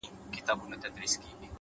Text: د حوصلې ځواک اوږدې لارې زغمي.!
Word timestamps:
د 0.03 0.03
حوصلې 0.07 0.41
ځواک 0.45 0.59
اوږدې 0.61 0.89
لارې 0.93 1.07
زغمي.! 1.11 1.47